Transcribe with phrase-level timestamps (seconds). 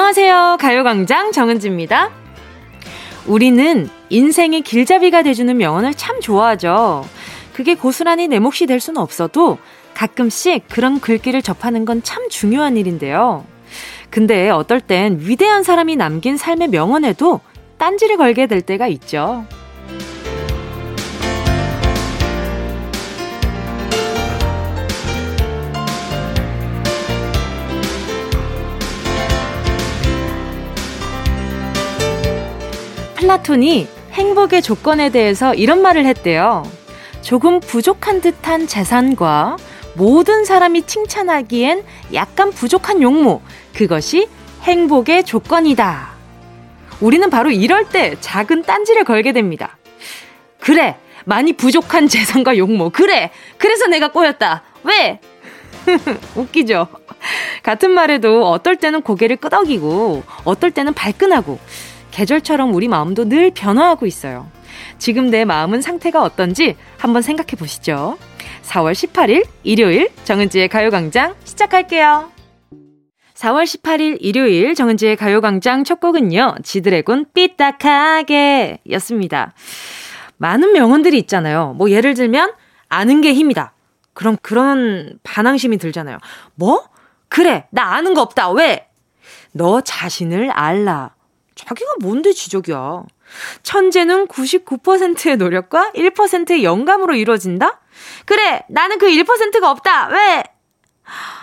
[0.00, 0.56] 안녕하세요.
[0.58, 2.10] 가요광장 정은지입니다.
[3.26, 7.04] 우리는 인생의 길잡이가 돼주는 명언을 참 좋아하죠.
[7.52, 9.58] 그게 고스란히 내 몫이 될 수는 없어도
[9.92, 13.44] 가끔씩 그런 글귀를 접하는 건 참 중요한 일인데요.
[14.08, 17.40] 근데 어떨 땐 위대한 사람이 남긴 삶의 명언에도
[17.76, 19.44] 딴지를 걸게 될 때가 있죠.
[33.20, 36.62] 플라톤이 행복의 조건에 대해서 이런 말을 했대요.
[37.20, 39.58] 조금 부족한 듯한 재산과
[39.94, 43.42] 모든 사람이 칭찬하기엔 약간 부족한 용모,
[43.74, 44.26] 그것이
[44.62, 46.12] 행복의 조건이다.
[47.02, 49.76] 우리는 바로 이럴 때 작은 딴지를 걸게 됩니다.
[50.58, 52.88] 그래, 많이 부족한 재산과 용모.
[52.88, 54.62] 그래, 그래서 내가 꼬였다.
[54.84, 55.20] 왜?
[56.36, 56.88] 웃기죠?
[57.62, 61.58] 같은 말에도 어떨 때는 고개를 끄덕이고, 어떨 때는 발끈하고,
[62.10, 64.48] 계절처럼 우리 마음도 늘 변화하고 있어요.
[64.98, 68.18] 지금 내 마음은 상태가 어떤지 한번 생각해 보시죠.
[68.62, 72.30] 4월 18일 일요일 정은지의 가요광장 시작할게요.
[73.34, 76.56] 4월 18일 일요일 정은지의 가요광장 첫 곡은요.
[76.62, 79.52] 지드래곤 삐딱하게 였습니다.
[80.36, 81.74] 많은 명언들이 있잖아요.
[81.78, 82.52] 뭐 예를 들면
[82.88, 83.72] 아는 게 힘이다.
[84.12, 86.18] 그럼 그런 반항심이 들잖아요.
[86.54, 86.84] 뭐?
[87.28, 88.50] 그래 나 아는 거 없다.
[88.50, 88.88] 왜?
[89.52, 91.14] 너 자신을 알라.
[91.66, 93.04] 자기가 뭔데 지적이야.
[93.62, 97.80] 천재는 99%의 노력과 1%의 영감으로 이루어진다?
[98.24, 100.08] 그래, 나는 그 1%가 없다.
[100.08, 100.44] 왜?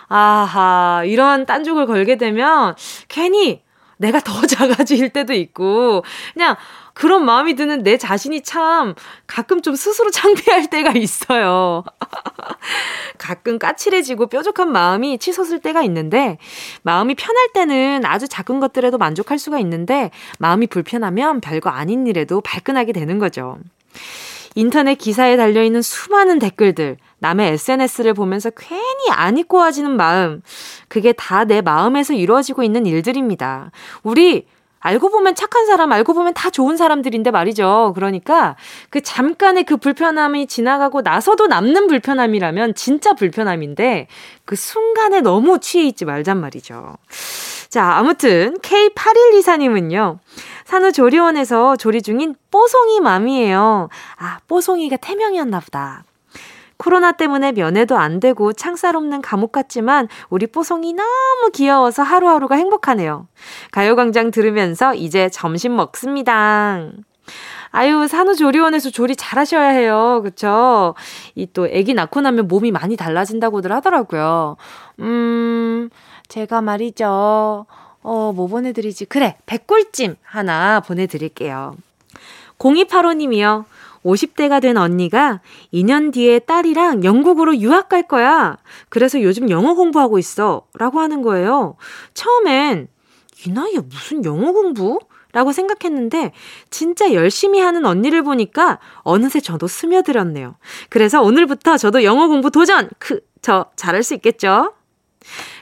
[0.10, 2.76] 아하, 이런 딴죽을 걸게 되면
[3.08, 3.64] 괜히
[3.98, 6.56] 내가 더 작아질 때도 있고, 그냥
[6.98, 8.96] 그런 마음이 드는 내 자신이 참
[9.28, 11.84] 가끔 좀 스스로 창피할 때가 있어요.
[13.20, 16.40] 가끔 까칠해지고 뾰족한 마음이 치솟을 때가 있는데,
[16.82, 22.94] 마음이 편할 때는 아주 작은 것들에도 만족할 수가 있는데, 마음이 불편하면 별거 아닌 일에도 발끈하게
[22.94, 23.60] 되는 거죠.
[24.56, 30.42] 인터넷 기사에 달려있는 수많은 댓글들, 남의 SNS를 보면서 괜히 안 입고 와지는 마음,
[30.88, 33.70] 그게 다 내 마음에서 이루어지고 있는 일들입니다.
[34.02, 34.48] 우리
[34.88, 37.92] 알고 보면 착한 사람, 알고 보면 다 좋은 사람들인데 말이죠.
[37.94, 38.56] 그러니까
[38.90, 44.08] 그 잠깐의 그 불편함이 지나가고 나서도 남는 불편함이라면 진짜 불편함인데
[44.46, 46.96] 그 순간에 너무 취해 있지 말잔 말이죠.
[47.68, 50.20] 자, 아무튼 K8124님은요.
[50.64, 53.90] 산후조리원에서 조리 중인 뽀송이 맘이에요.
[54.18, 56.04] 아, 뽀송이가 태명이었나 보다.
[56.78, 63.28] 코로나 때문에 면회도 안 되고 창살 없는 감옥 같지만 우리 뽀송이 너무 귀여워서 하루하루가 행복하네요.
[63.72, 66.90] 가요광장 들으면서 이제 점심 먹습니다.
[67.72, 70.22] 아유, 산후조리원에서 조리 잘 하셔야 해요.
[70.24, 70.96] 그쵸?
[71.36, 74.56] 이 또 애기 낳고 나면 몸이 많이 달라진다고들 하더라고요.
[75.00, 75.90] 음,
[76.30, 77.66] 제가 말이죠.
[78.04, 79.06] 어, 뭐 보내드리지?
[79.06, 81.76] 그래, 백골찜 하나 보내드릴게요.
[82.60, 83.66] 0285님이요.
[84.08, 85.42] 50대가 된 언니가
[85.74, 88.58] 2년 뒤에 딸이랑 영국으로 유학 갈 거야.
[88.90, 90.66] 그래서 요즘 영어 공부하고 있어.
[90.78, 91.76] 라고 하는 거예요.
[92.14, 92.88] 처음엔
[93.46, 95.00] 이 나이에 무슨 영어 공부?
[95.34, 96.32] 라고 생각했는데
[96.70, 100.56] 진짜 열심히 하는 언니를 보니까 어느새 저도 스며들었네요.
[100.90, 102.90] 그래서 오늘부터 저도 영어 공부 도전!
[102.98, 104.74] 그, 저 잘할 수 있겠죠?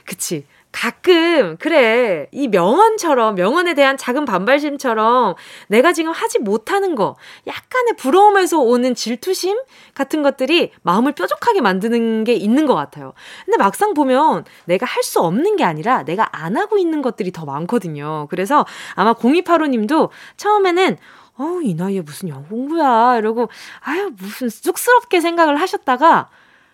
[0.04, 0.46] 그치.
[0.76, 5.34] 가끔 그래 이 명언처럼 명언에 대한 작은 반발심처럼
[5.68, 7.16] 내가 지금 하지 못하는 거
[7.46, 9.58] 약간의 부러움에서 오는 질투심
[9.94, 13.14] 같은 것들이 마음을 뾰족하게 만드는 게 있는 것 같아요.
[13.46, 17.44] 근데 막상 보면 내가 할 수 없는 게 아니라 내가 안 하고 있는 것들이 더
[17.44, 18.26] 많거든요.
[18.28, 18.66] 그래서
[18.96, 20.96] 아마 0285님도 처음에는
[21.38, 23.18] 어, 이 나이에 무슨 영어 공부야.
[23.18, 23.48] 이러고,
[23.80, 26.28] 아유, 무슨 쑥스럽게 생각을 하셨다가,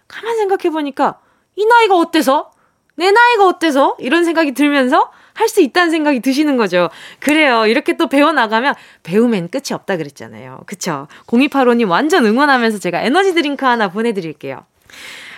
[0.06, 1.18] 가만 생각해 보니까,
[1.56, 2.51] 이 나이가 어때서?
[2.96, 3.96] 내 나이가 어때서?
[3.98, 6.90] 이런 생각이 들면서 할 수 있다는 생각이 드시는 거죠.
[7.18, 7.66] 그래요.
[7.66, 10.60] 이렇게 또 배워나가면 배우면 끝이 없다 그랬잖아요.
[10.66, 11.08] 그쵸?
[11.26, 14.64] 0285님 완전 응원하면서 제가 에너지 드링크 하나 보내드릴게요.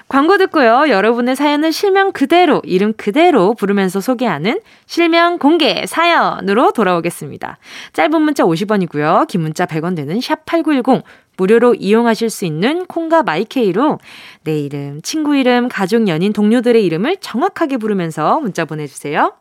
[0.08, 0.86] 광고 듣고요.
[0.88, 7.58] 여러분의 사연을 실명 그대로, 이름 그대로 부르면서 소개하는 실명 공개 사연으로 돌아오겠습니다.
[7.92, 9.26] 짧은 문자 50원이고요.
[9.26, 11.02] 긴 문자 100원 되는 샵 8910.
[11.36, 13.98] 무료로 이용하실 수 있는 콩과 마이케이로
[14.44, 19.34] 내 이름, 친구 이름, 가족, 연인, 동료들의 이름을 정확하게 부르면서 문자 보내주세요.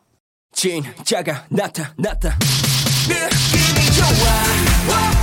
[0.54, 2.38] 진짜가 나타났다.
[3.08, 5.23] 느낌이 좋아.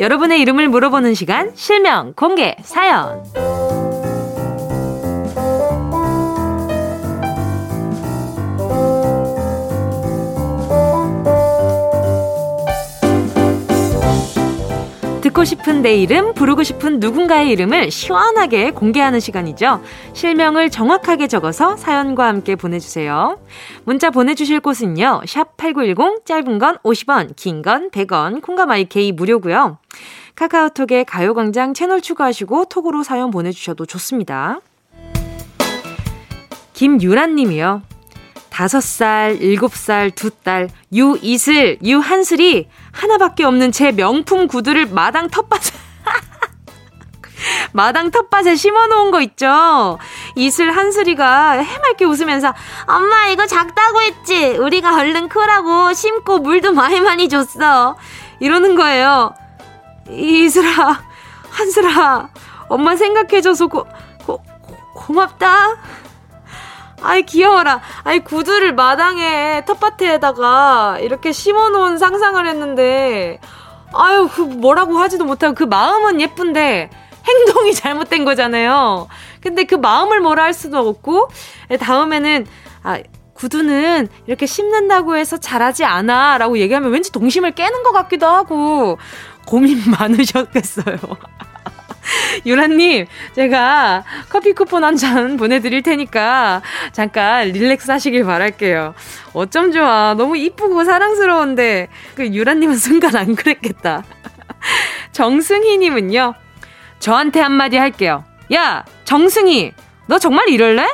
[0.00, 3.91] 여러분의 이름을 물어보는 시간, 실명, 공개, 사연.
[15.32, 19.82] 듣고 싶은 내 이름, 부르고 싶은 누군가의 이름을 시원하게 공개하는 시간이죠.
[20.12, 23.38] 실명을 정확하게 적어서 사연과 함께 보내주세요.
[23.84, 25.22] 문자 보내주실 곳은요.
[25.26, 29.78] 샵 8910, 짧은 건 50원, 긴 건 100원, 콩가마이케이 무료고요.
[30.34, 34.60] 카카오톡에 가요광장 채널 추가하시고 톡으로 사연 보내주셔도 좋습니다.
[36.74, 37.82] 김유란 님이요.
[38.52, 45.70] 다섯 살, 일곱 살, 두 딸, 유이슬, 유한슬이 하나밖에 없는 제 명품 구두를 마당 텃밭에
[47.72, 49.98] 마당 텃밭에 심어놓은 거 있죠?
[50.36, 52.52] 이슬 한슬이가 해맑게 웃으면서
[52.86, 54.50] 엄마 이거 작다고 했지?
[54.58, 57.96] 우리가 얼른 크라고 심고 물도 많이 많이 줬어.
[58.38, 59.32] 이러는 거예요.
[60.10, 61.02] 이슬아,
[61.50, 62.28] 한슬아,
[62.68, 63.86] 엄마 생각해줘서 고,
[64.26, 64.42] 고,
[64.94, 65.78] 고맙다.
[67.02, 67.80] 아이 귀여워라.
[68.04, 73.40] 아이 구두를 마당에 텃밭에다가 이렇게 심어놓은 상상을 했는데
[73.92, 76.90] 아유 그 뭐라고 하지도 못하고 그 마음은 예쁜데
[77.26, 79.08] 행동이 잘못된 거잖아요.
[79.40, 81.28] 근데 그 마음을 뭐라 할 수도 없고
[81.80, 82.46] 다음에는
[82.82, 82.98] 아
[83.34, 88.98] 구두는 이렇게 심는다고 해서 잘하지 않아 라고 얘기하면 왠지 동심을 깨는 것 같기도 하고
[89.46, 90.96] 고민 많으셨겠어요.
[92.46, 96.62] 유라님, 제가 커피 쿠폰 한 잔 보내드릴 테니까
[96.92, 98.94] 잠깐 릴렉스 하시길 바랄게요.
[99.32, 100.14] 어쩜 좋아.
[100.16, 104.04] 너무 이쁘고 사랑스러운데, 그 유라님은 순간 안 그랬겠다.
[105.12, 106.34] 정승희님은요,
[106.98, 108.24] 저한테 한마디 할게요.
[108.52, 109.72] 야, 정승희,
[110.06, 110.88] 너 정말 이럴래?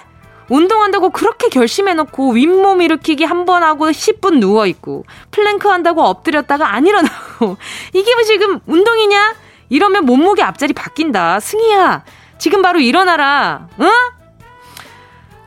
[0.49, 7.57] 운동한다고 그렇게 결심해놓고 윗몸 일으키기 한 번 하고 10분 누워있고, 플랭크 한다고 엎드렸다가 안 일어나고,
[7.93, 9.35] 이게 뭐 지금 운동이냐?
[9.69, 11.41] 이러면 몸무게 앞자리 바뀐다.
[11.41, 12.05] 승희야,
[12.39, 13.69] 지금 바로 일어나라.
[13.81, 13.89] 응?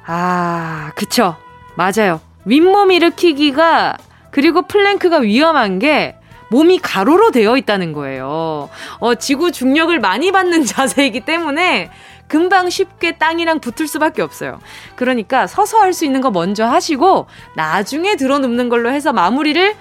[0.05, 1.35] 아, 그쵸.
[1.75, 2.19] 맞아요.
[2.45, 3.97] 윗몸 일으키기가,
[4.31, 6.15] 그리고 plank가 위험한 게,
[6.49, 8.69] 몸이 가로로 되어 있다는 거예요.
[8.99, 11.89] 어, 지구 중력을 많이 받는 자세이기 때문에
[12.27, 14.59] 금방 쉽게 땅이랑 붙을 수밖에 없어요.
[14.95, 19.75] 그러니까 서서 할 수 있는 거 먼저 하시고 나중에 들어 눕는 걸로 해서 마무리를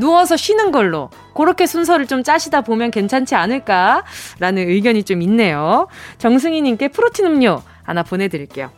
[0.00, 4.02] 누워서 쉬는 걸로 그렇게 순서를 좀 짜시다 보면 괜찮지 않을까라는
[4.68, 5.86] 의견이 좀 있네요.
[6.18, 8.70] 정승희님께 프로틴 음료 하나 보내드릴게요.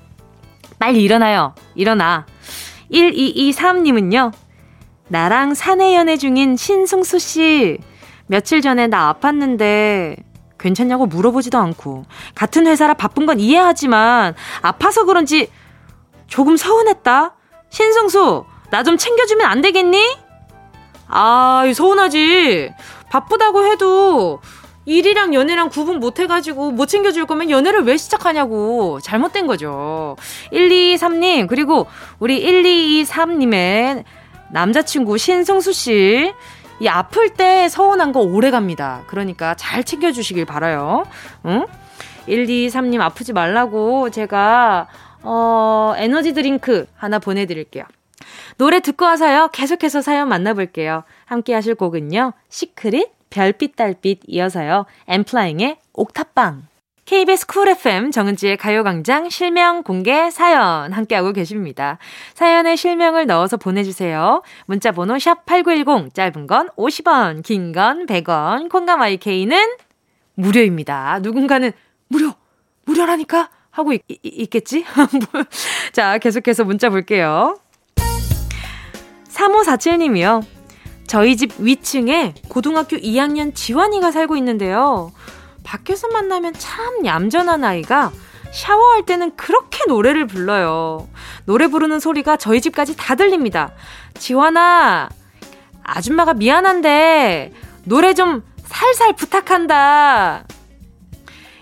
[0.78, 1.54] 빨리 일어나요.
[1.74, 2.26] 일어나.
[2.92, 4.32] 1223님은요.
[5.08, 7.78] 나랑 사내 연애 중인 신승수 씨.
[8.26, 10.16] 며칠 전에 나 아팠는데
[10.58, 12.04] 괜찮냐고 물어보지도 않고
[12.34, 15.48] 같은 회사라 바쁜 건 이해하지만 아파서 그런지
[16.28, 17.34] 조금 서운했다.
[17.70, 20.16] 신승수, 나 좀 챙겨주면 안 되겠니?
[21.08, 22.72] 아, 서운하지.
[23.10, 24.40] 바쁘다고 해도
[24.84, 29.00] 일이랑 연애랑 구분 못 해가지고 못 챙겨줄 거면 연애를 왜 시작하냐고.
[29.00, 30.16] 잘못된 거죠.
[30.52, 31.86] 123님, 그리고
[32.18, 34.04] 우리 1223님의
[34.50, 36.32] 남자친구 신승수 씨.
[36.80, 39.02] 이 아플 때 서운한 거 오래 갑니다.
[39.06, 41.04] 그러니까 잘 챙겨주시길 바라요.
[41.46, 41.66] 응?
[42.26, 44.88] 123님 아프지 말라고 제가,
[45.22, 47.84] 어, 에너지 드링크 하나 보내드릴게요.
[48.58, 49.48] 노래 듣고 와서요.
[49.52, 51.04] 계속해서 사연 만나볼게요.
[51.24, 52.32] 함께 하실 곡은요.
[52.48, 54.86] 시크릿, 별빛, 달빛 이어서요.
[55.08, 56.68] 엔플라잉의 옥탑방.
[57.04, 61.98] KBS 쿨 FM 정은지의 가요광장 실명 공개 사연 함께하고 계십니다.
[62.32, 64.42] 사연에 실명을 넣어서 보내주세요.
[64.66, 69.58] 문자번호 샵8910 짧은 건 50원, 긴 건 100원, 콩과 마이케이는
[70.34, 71.18] 무료입니다.
[71.22, 71.72] 누군가는
[72.08, 72.32] 무료!
[72.84, 73.50] 무료라니까?
[73.70, 74.84] 하고 있, 있 겠지
[75.92, 77.58] 자, 계속해서 문자 볼게요.
[79.32, 80.44] 3547님이요.
[81.06, 85.12] 저희 집 위층에 고등학교 2학년 지환이가 살고 있는데요.
[85.64, 88.12] 밖에서 만나면 참 얌전한 아이가
[88.52, 91.08] 샤워할 때는 그렇게 노래를 불러요.
[91.46, 93.72] 노래 부르는 소리가 저희 집까지 다 들립니다.
[94.14, 95.08] 지환아,
[95.82, 97.52] 아줌마가 미안한데
[97.84, 100.44] 노래 좀 살살 부탁한다.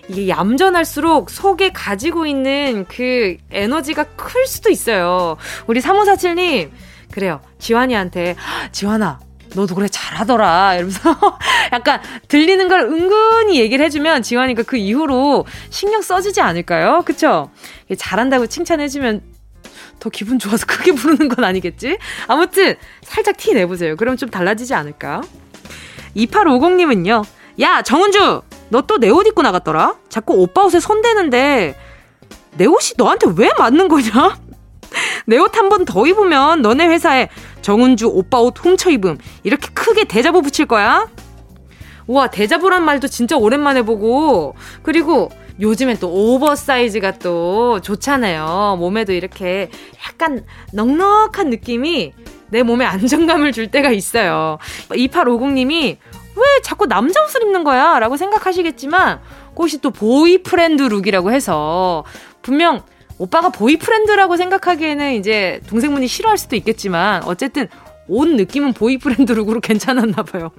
[0.09, 5.37] 이게 얌전할수록 속에 가지고 있는 그 에너지가 클 수도 있어요.
[5.69, 6.71] 우리 3547님,
[7.13, 7.41] 그래요.
[7.59, 8.37] 지환이한테,
[8.73, 9.21] 지환아,
[9.55, 11.01] 너도 그래 잘하더라 이러면서
[11.73, 17.03] 약간 들리는 걸 은근히 얘기를 해주면 지환이가 그 이후로 신경 써지지 않을까요?
[17.05, 17.51] 그쵸?
[17.99, 19.23] 잘한다고 칭찬해주면
[19.99, 21.99] 더 기분 좋아서 크게 부르는 건 아니겠지?
[22.29, 23.97] 아무튼 살짝 티 내보세요.
[23.97, 25.21] 그럼 좀 달라지지 않을까?
[26.17, 27.25] 2850님은요.
[27.61, 29.97] 야 정은주 너 또 내 옷 입고 나갔더라?
[30.09, 31.77] 자꾸 오빠 옷에 손대는데
[32.57, 34.39] 내 옷이 너한테 왜 맞는 거냐?
[35.27, 37.29] 내 옷 한 번 더 입으면 너네 회사에
[37.63, 41.09] 정은주 오빠 옷 훔쳐 입음 이렇게 크게 대자보 붙일 거야?
[42.07, 45.31] 우와, 대자보란 말도 진짜 오랜만에 보고, 그리고
[45.61, 48.77] 요즘엔 또 oversize가 또 좋잖아요.
[48.81, 49.71] 몸에도 이렇게
[50.09, 52.13] 약간 넉넉한 느낌이
[52.49, 54.59] 내 몸에 안정감을 줄 때가 있어요.
[54.89, 55.99] 2850님이
[56.35, 58.01] 왜 자꾸 남자 옷을 입는 거야?
[58.01, 59.21] 라고 생각하시겠지만,
[59.51, 62.03] 그것이 또 boyfriend look이라고 해서,
[62.43, 62.83] 분명
[63.21, 67.69] 오빠가 boyfriend라고 생각하기에는 이제 동생분이 싫어할 수도 있겠지만, 어쨌든
[68.09, 70.51] 옷 느낌은 boyfriend look으로 괜찮았나 봐요.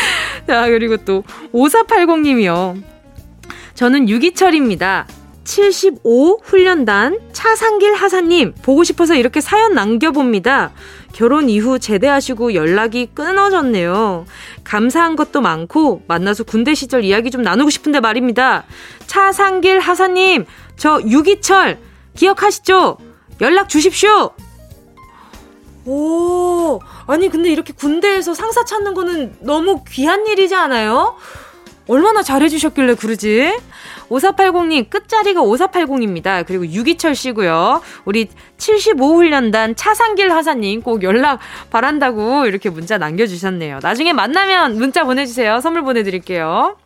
[0.46, 1.24] 자, 그리고 또
[1.54, 2.82] 5480님이요.
[3.74, 5.06] 저는 유기철입니다.
[5.44, 10.72] 75 훈련단 차상길 하사님 보고 싶어서 이렇게 사연 남겨봅니다.
[11.14, 14.26] 결혼 이후 제대하시고 연락이 끊어졌네요.
[14.62, 18.64] 감사한 것도 많고 만나서 군대 시절 이야기 좀 나누고 싶은데 말입니다.
[19.06, 20.44] 차상길 하사님
[20.76, 21.78] 저 유기철
[22.16, 22.98] 기억하시죠?
[23.40, 24.30] 연락 주십시오.
[25.86, 31.16] 오, 아니 근데 이렇게 군대에서 상사 찾는 거는 너무 귀한 일이지 않아요?
[31.88, 33.58] 얼마나 잘해주셨길래 그러지?
[34.10, 36.46] 5480님, 끝자리가 5480입니다.
[36.46, 37.80] 그리고 유기철 씨고요.
[38.04, 41.40] 우리 75훈련단 차상길 하사님 꼭 연락
[41.70, 43.80] 바란다고 이렇게 문자 남겨주셨네요.
[43.82, 45.60] 나중에 만나면 문자 보내주세요.
[45.60, 46.76] 선물 보내드릴게요.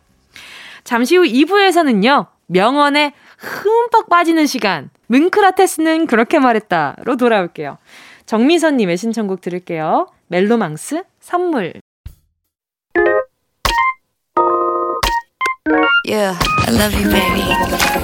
[0.83, 7.77] 잠시 후 2부에서는요, 명언에 흠뻑 빠지는 시간, 뭉크라테스는 그렇게 말했다로 돌아올게요.
[8.25, 10.07] 정미선님의 신청곡 들을게요.
[10.27, 11.73] 멜로망스 선물.
[16.07, 17.41] Yeah, I love you, baby.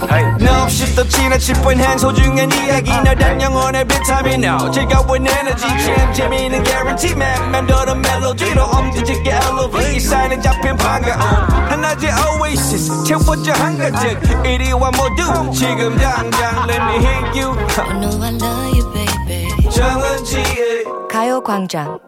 [0.09, 0.25] Hey.
[0.41, 2.89] No, 없이 또 지나칠 뻔한 소중한 이야기.
[2.89, 4.43] 너란 영혼의 비타민.
[4.43, 5.67] No 즐거운 에너지.
[5.67, 7.13] 참 재미있는 guarantee.
[7.15, 11.21] man 맘대로 멜로디로 엄지짓게 elevate 사인에 잡힌 반가움
[11.69, 13.03] 하나의 oasis.
[13.03, 14.19] 채워져 한가득.
[14.47, 15.51] 이리와 모두.
[15.53, 17.53] 지금 당장 let me hit you.
[17.77, 19.69] I know I love you, baby.
[19.69, 21.99] 정은지의 가요광장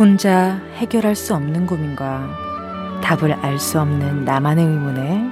[0.00, 5.30] 혼자 해결할 수 없는 고민과 답을 알 수 없는 나만의 의문에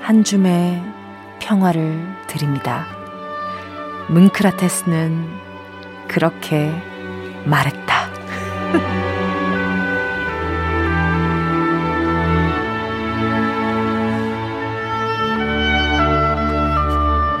[0.00, 0.80] 한 줌의
[1.40, 2.86] 평화를 드립니다.
[4.08, 5.26] 뭉크라테스는
[6.06, 6.72] 그렇게
[7.46, 8.06] 말했다.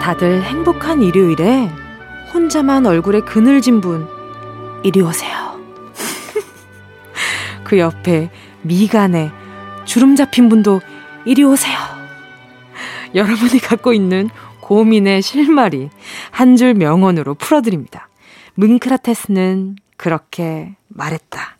[0.02, 1.70] 다들 행복한 일요일에
[2.34, 4.08] 혼자만 얼굴에 그늘진 분,
[4.82, 5.45] 이리 오세요.
[7.66, 8.30] 그 옆에
[8.62, 9.32] 미간에
[9.86, 10.80] 주름 잡힌 분도
[11.24, 11.76] 이리 오세요.
[13.12, 14.30] 여러분이 갖고 있는
[14.60, 15.90] 고민의 실마리
[16.30, 18.08] 한 줄 명언으로 풀어드립니다.
[18.54, 21.56] 뭉크라테스는 그렇게 말했다.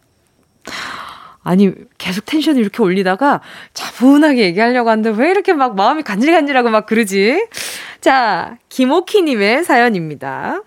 [1.43, 3.41] 아니, 계속 텐션을 이렇게 올리다가
[3.75, 7.49] 차분하게 얘기하려고 하는데 왜 이렇게 막 마음이 간질간질하고 막 그러지?
[8.01, 10.63] 자, 김오키님의 사연입니다.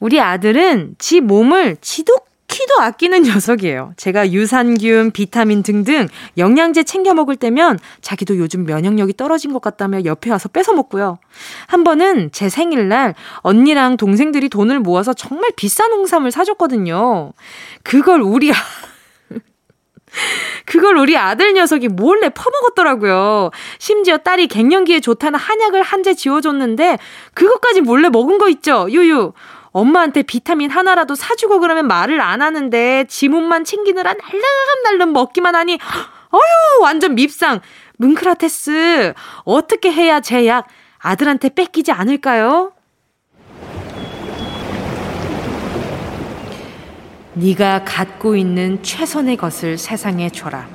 [0.00, 3.92] 우리 아들은 지 몸을 지독 키도 아끼는 녀석이에요.
[3.98, 6.08] 제가 유산균, 비타민 등등
[6.38, 11.18] 영양제 챙겨 먹을 때면 자기도 요즘 면역력이 떨어진 것 같다며 옆에 와서 뺏어 먹고요.
[11.66, 17.34] 한 번은 제 생일날 언니랑 동생들이 돈을 모아서 정말 비싼 홍삼을 사줬거든요.
[17.82, 18.54] 그걸 우리 아,
[20.64, 23.50] 그걸 우리 아들 녀석이 몰래 퍼먹었더라고요.
[23.78, 26.98] 심지어 딸이 갱년기에 좋다는 한약을 한재 지어줬는데
[27.34, 29.34] 그것까지 몰래 먹은 거 있죠, 유유.
[29.76, 35.78] 엄마한테 비타민 하나라도 사주고 그러면 말을 안 하는데 지 몸만 챙기느라 날름날름 먹기만 하니
[36.30, 37.60] 어휴 완전 밉상
[37.98, 39.12] 뭉크라테스
[39.44, 40.66] 어떻게 해야 제 약
[40.98, 42.72] 아들한테 뺏기지 않을까요?
[47.34, 50.66] 네가 갖고 있는 최선의 것을 세상에 줘라.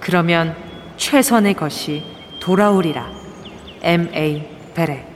[0.00, 0.56] 그러면
[0.96, 2.02] 최선의 것이
[2.40, 3.10] 돌아오리라.
[3.82, 4.48] M.A.
[4.74, 5.09] 베레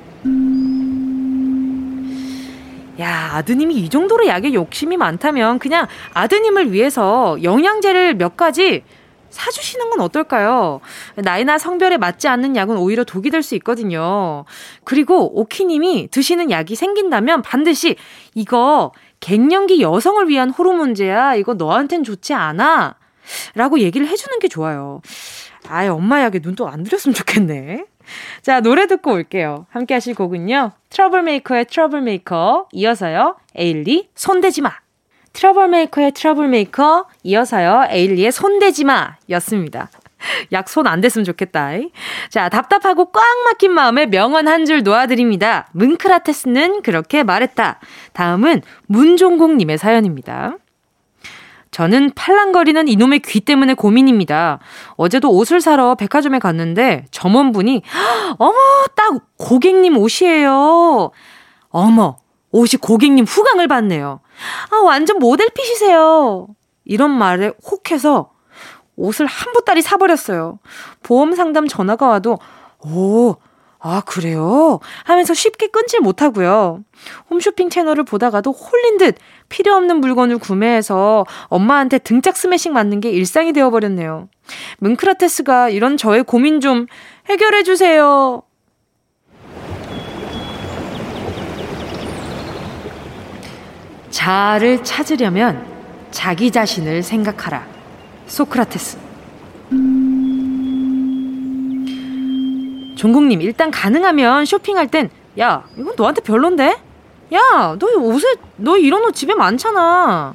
[3.00, 8.84] 야, 아드님이 이 정도로 약에 욕심이 많다면 그냥 아드님을 위해서 영양제를 몇 가지
[9.30, 10.80] 사주시는 건 어떨까요?
[11.16, 14.44] 나이나 성별에 맞지 않는 약은 오히려 독이 될 수 있거든요.
[14.84, 17.96] 그리고 오키님이 드시는 약이 생긴다면 반드시
[18.34, 21.34] 이거 갱년기 여성을 위한 호르몬제야.
[21.34, 22.94] 이거 너한텐 좋지 않아.
[23.56, 25.00] 라고 얘기를 해주는 게 좋아요.
[25.68, 27.86] 아예 엄마 약에 눈독 안 들였으면 좋겠네.
[28.42, 29.66] 자, 노래 듣고 올게요.
[29.70, 30.72] 함께 하실 곡은요.
[30.90, 33.36] 트러블메이커의 트러블메이커, 이어서요.
[33.56, 34.72] 에일리, 손대지 마.
[35.32, 37.86] 트러블메이커의 트러블메이커, 이어서요.
[37.90, 39.16] 에일리의 손대지 마.
[39.30, 39.90] 였습니다.
[40.52, 41.72] 약 손 안 댔으면 좋겠다.
[42.30, 45.68] 자, 답답하고 꽉 막힌 마음에 명언 한 줄 놓아드립니다.
[45.72, 47.78] 뭉크라테스는 그렇게 말했다.
[48.14, 50.56] 다음은 문종국님의 사연입니다.
[51.74, 54.60] 저는 팔랑거리는 이놈의 귀 때문에 고민입니다.
[54.94, 57.82] 어제도 옷을 사러 백화점에 갔는데 점원분이
[58.38, 58.54] 어머
[58.94, 61.10] 딱 고객님 옷이에요.
[61.70, 62.16] 어머
[62.52, 64.20] 옷이 고객님 후광을 받네요.
[64.70, 66.46] 아 완전 모델핏이세요.
[66.84, 68.30] 이런 말에 혹해서
[68.94, 70.60] 옷을 한 보따리 사버렸어요.
[71.02, 72.38] 보험 상담 전화가 와도
[72.86, 73.34] 오
[73.86, 74.80] 아, 그래요?
[75.04, 76.82] 하면서 쉽게 끊질 못하고요.
[77.28, 79.16] 홈쇼핑 채널을 보다가도 홀린 듯
[79.50, 84.30] 필요 없는 물건을 구매해서 엄마한테 등짝 스매싱 맞는 게 일상이 되어버렸네요.
[84.78, 86.86] 문크라테스가 이런 저의 고민 좀
[87.28, 88.42] 해결해주세요.
[94.08, 95.62] 자아를 찾으려면
[96.10, 97.66] 자기 자신을 생각하라.
[98.28, 99.03] 소크라테스.
[103.04, 106.74] 종국님, 일단 가능하면 쇼핑할 땐, 야, 이건 너한테 별론데?
[107.34, 110.32] 야, 너 옷에, 너 이런 옷 집에 많잖아.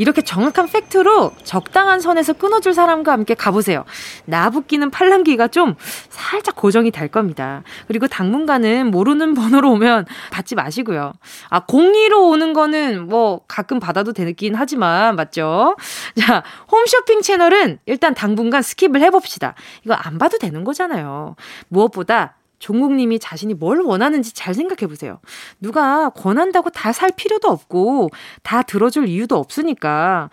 [0.00, 3.84] 이렇게 정확한 fact로 적당한 선에서 끊어줄 사람과 함께 가보세요.
[4.24, 5.74] 나부끼는 팔랑귀가 좀
[6.08, 7.62] 살짝 고정이 될 겁니다.
[7.86, 11.12] 그리고 당분간은 모르는 번호로 오면 받지 마시고요.
[11.50, 15.76] 아, 02로 오는 거는 뭐 가끔 받아도 되긴 하지만, 맞죠?
[16.18, 19.54] 자, 홈쇼핑 채널은 일단 당분간 skip을 해봅시다.
[19.84, 21.36] 이거 안 봐도 되는 거잖아요.
[21.68, 25.18] 무엇보다 종국님이 자신이 뭘 원하는지 잘 생각해 보세요.
[25.60, 28.10] 누가 권한다고 다 살 필요도 없고
[28.42, 30.28] 다 들어줄 이유도 없으니까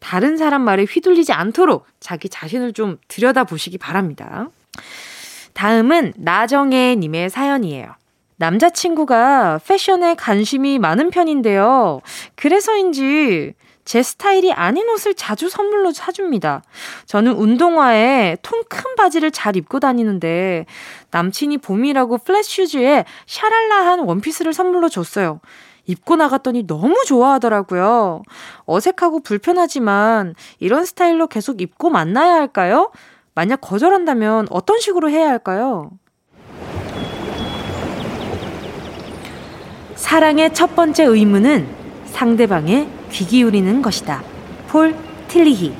[0.00, 4.48] 다른 사람 말에 휘둘리지 않도록 자기 자신을 좀 들여다 보시기 바랍니다.
[5.54, 7.94] 다음은 나정혜님의 사연이에요.
[8.36, 12.00] 남자친구가 패션에 관심이 많은 편인데요.
[12.34, 13.54] 그래서인지
[13.90, 16.62] 제 스타일이 아닌 옷을 자주 선물로 사줍니다.
[17.06, 20.64] 저는 운동화에 통 큰 바지를 잘 입고 다니는데
[21.10, 25.40] 남친이 봄이라고 플랫슈즈에 샤랄라한 원피스를 선물로 줬어요.
[25.86, 28.22] 입고 나갔더니 너무 좋아하더라고요.
[28.66, 32.92] 어색하고 불편하지만 이런 스타일로 계속 입고 만나야 할까요?
[33.34, 35.90] 만약 거절한다면 어떤 식으로 해야 할까요?
[39.96, 41.66] 사랑의 첫 번째 의무는
[42.04, 44.22] 상대방의 귀 기울이는 것이다.
[44.68, 44.94] 폴
[45.28, 45.74] 틸리히.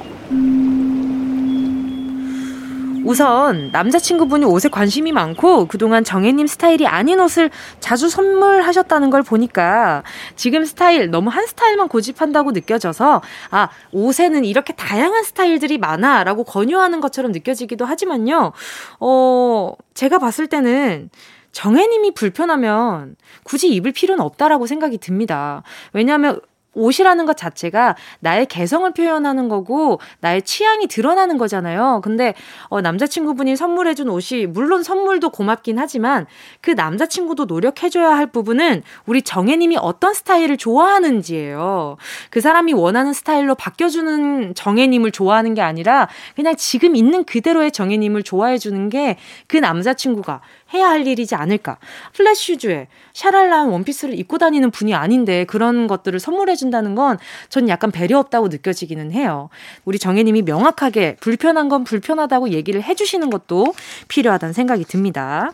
[3.04, 10.02] 우선 남자친구분이 옷에 관심이 많고 그동안 정혜님 스타일이 아닌 옷을 자주 선물하셨다는 걸 보니까
[10.36, 17.32] 지금 스타일 너무 한 스타일만 고집한다고 느껴져서 아 옷에는 이렇게 다양한 스타일들이 많아라고 권유하는 것처럼
[17.32, 18.52] 느껴지기도 하지만요.
[19.00, 21.10] 어 제가 봤을 때는
[21.52, 25.62] 정혜님이 불편하면 굳이 입을 필요는 없다라고 생각이 듭니다.
[25.92, 26.40] 왜냐하면
[26.74, 32.00] 옷이라는 것 자체가 나의 개성을 표현하는 거고 나의 취향이 드러나는 거잖아요.
[32.02, 32.34] 근데
[32.68, 36.26] 어, 남자친구분이 선물해준 옷이 물론 선물도 고맙긴 하지만
[36.60, 41.96] 그 남자친구도 노력해줘야 할 부분은 우리 정혜님이 어떤 스타일을 좋아하는지예요.
[42.30, 48.88] 그 사람이 원하는 스타일로 바뀌어주는 정혜님을 좋아하는 게 아니라 그냥 지금 있는 그대로의 정혜님을 좋아해주는
[48.88, 50.40] 게 그 남자친구가
[50.72, 51.78] 해야 할 일이지 않을까.
[52.14, 58.48] 플랫슈즈에 샤랄라한 원피스를 입고 다니는 분이 아닌데 그런 것들을 선물해준다는 건 전 약간 배려 없다고
[58.48, 59.48] 느껴지기는 해요.
[59.84, 63.74] 우리 정혜님이 명확하게 불편한 건 불편하다고 얘기를 해주시는 것도
[64.08, 65.50] 필요하다는 생각이 듭니다.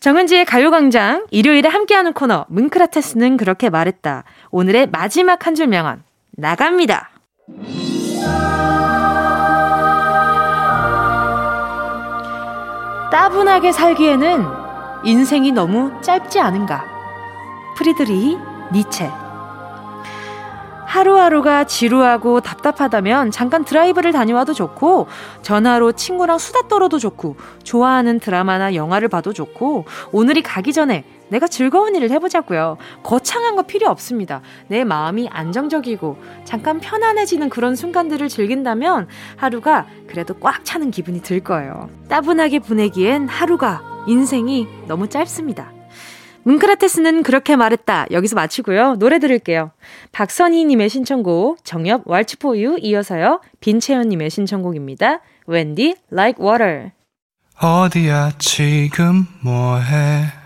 [0.00, 4.24] 정은지의 가요광장 일요일에 함께하는 코너 문크라테스는 그렇게 말했다.
[4.50, 7.10] 오늘의 마지막 한 줄 명언 나갑니다.
[13.16, 14.44] 따분하게 살기에는
[15.04, 16.84] 인생이 너무 짧지 않은가.
[17.74, 18.36] 프리드리
[18.74, 19.10] 니체.
[20.84, 25.06] 하루하루가 지루하고 답답하다면 잠깐 드라이브를 다녀와도 좋고,
[25.40, 31.94] 전화로 친구랑 수다 떨어도 좋고, 좋아하는 드라마나 영화를 봐도 좋고, 오늘이 가기 전에 내가 즐거운
[31.96, 32.78] 일을 해보자고요.
[33.02, 34.42] 거창한 거 필요 없습니다.
[34.68, 41.88] 내 마음이 안정적이고 잠깐 편안해지는 그런 순간들을 즐긴다면 하루가 그래도 꽉 차는 기분이 들 거예요.
[42.08, 45.72] 따분하게 보내기엔 하루가 인생이 너무 짧습니다.
[46.44, 48.06] 문크라테스는 그렇게 말했다.
[48.12, 48.94] 여기서 마치고요.
[49.00, 49.72] 노래 들을게요.
[50.12, 53.40] 박선희님의 신청곡, 정엽 왈츠포유 이어서요.
[53.58, 55.22] 빈채연님의 신청곡입니다.
[55.48, 56.92] 웬디, Like Water.
[57.60, 60.45] 어디야 지금 뭐해?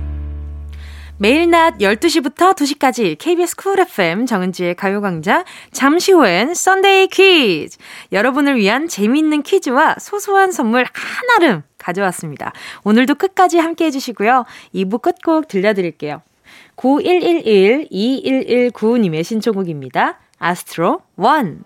[1.21, 7.77] 매일 낮 12시부터 2시까지 KBS 쿨 FM 정은지의 가요광장 잠시 후엔 Sunday 퀴즈
[8.11, 12.53] 여러분을 위한 재미있는 퀴즈와 소소한 선물 한아름 가져왔습니다.
[12.83, 14.45] 오늘도 끝까지 함께 해주시고요.
[14.73, 16.23] 2부 끝곡 들려드릴게요.
[16.75, 20.17] 9111-2119님의 신청곡입니다.
[20.39, 21.59] 아스트로 1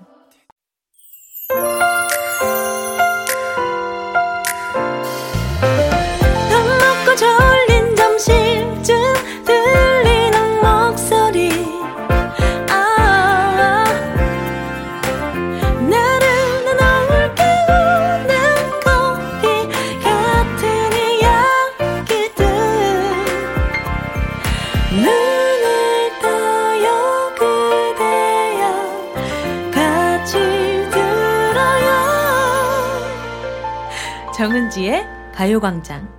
[34.75, 36.09] 정은지의 가요광장.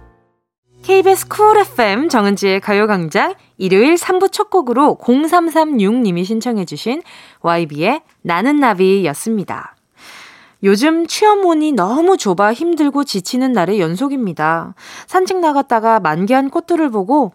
[0.82, 7.02] KBS 쿨 FM 정은지의 가요광장 일요일 3부 첫 곡으로 0336님이 신청해주신
[7.40, 9.76] YB의 나는 나비였습니다.
[10.62, 14.74] 요즘 취업문이 너무 좁아 힘들고 지치는 날의 연속입니다.
[15.06, 17.32] 산책 나갔다가 만개한 꽃들을 보고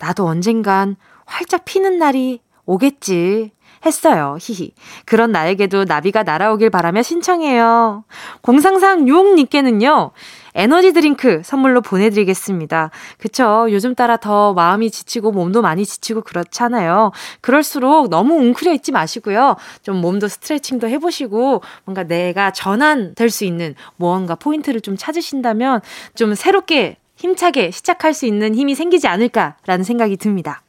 [0.00, 3.52] 나도 언젠간 활짝 피는 날이 오겠지
[3.84, 4.36] 했어요.
[4.40, 4.72] 히히.
[5.04, 8.04] 그런 나에게도 나비가 날아오길 바라며 신청해요.
[8.40, 10.10] 공삼삼육님께는요,
[10.56, 12.90] 에너지 드링크 선물로 보내드리겠습니다.
[13.18, 13.66] 그쵸.
[13.70, 17.12] 요즘 따라 더 마음이 지치고 몸도 많이 지치고 그렇잖아요.
[17.42, 19.56] 그럴수록 너무 웅크려 있지 마시고요.
[19.82, 25.82] 좀 몸도 스트레칭도 해보시고 뭔가 내가 전환될 수 있는 무언가 포인트를 좀 찾으신다면
[26.14, 30.62] 좀 새롭게 힘차게 시작할 수 있는 힘이 생기지 않을까라는 생각이 듭니다.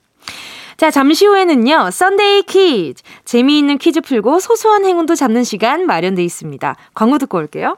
[0.75, 3.01] 자, 잠시 후에는요, Sunday 퀴즈.
[3.25, 6.75] 재미있는 퀴즈 풀고 소소한 행운도 잡는 시간 마련돼 있습니다.
[6.93, 7.77] 광고 듣고 올게요.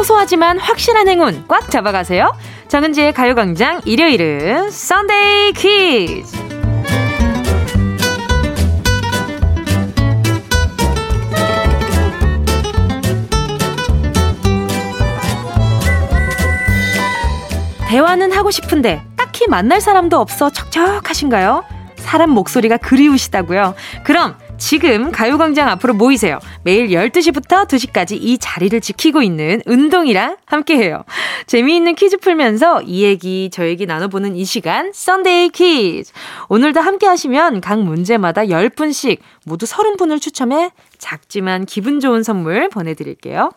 [0.00, 2.32] 소소하지만 확실한 행운 꽉 잡아가세요.
[2.68, 6.38] 정은지의 가요광장 일요일은 썬데이 퀴즈.
[17.88, 21.64] 대화는 하고 싶은데 딱히 만날 사람도 없어 적적하신가요?
[21.96, 23.74] 사람 목소리가 그리우시다고요?
[24.04, 26.38] 그럼 지금 가요광장 앞으로 모이세요.
[26.62, 31.04] 매일 12시부터 2시까지 이 자리를 지키고 있는 운동이랑 함께해요.
[31.46, 36.12] 재미있는 퀴즈 풀면서 이 얘기 저 얘기 나눠보는 이 시간 Sunday 퀴즈.
[36.48, 43.50] 오늘도 함께 하시면 각 문제마다 10분씩 모두 30분을 추첨해 작지만 기분 좋은 선물 보내드릴게요.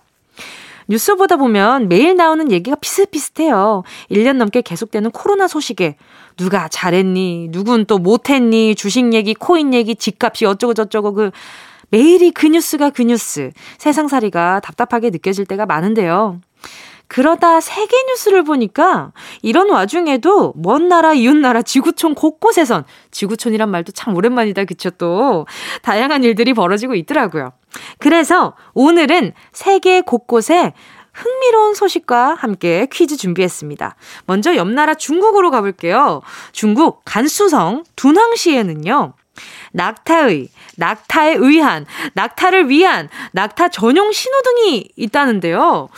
[0.88, 3.84] 뉴스 보다 보면 매일 나오는 얘기가 비슷비슷해요.
[4.12, 5.98] 1년 넘게 계속되는 코로나 소식에
[6.38, 7.50] 누가 잘했니?
[7.52, 8.76] 누군 또 못했니?
[8.76, 11.32] 주식 얘기, 코인 얘기, 집값이 어쩌고저쩌고 그
[11.90, 13.52] 매일이 그 뉴스가 그 뉴스.
[13.78, 16.40] 세상살이가 답답하게 느껴질 때가 많은데요.
[17.14, 19.12] 그러다 세계 뉴스를 보니까
[19.44, 25.46] 이런 와중에도 먼 나라, 이웃 나라, 지구촌 곳곳에선 지구촌이란 말도 참 오랜만이다, 그쵸 또.
[25.84, 27.54] 다양한 일들이 벌어지고 있더라고요.
[28.00, 30.74] 그래서 오늘은 세계 곳곳에
[31.14, 33.96] 흥미로운 소식과 함께 퀴즈 준비했습니다.
[34.26, 36.24] 먼저 옆나라 중국으로 가볼게요.
[36.52, 39.14] 중국 간수성 둔항시에는요.
[39.74, 45.90] 낙타의, 낙타에 의한, 낙타를 위한, 낙타 전용 신호등이 있다는데요.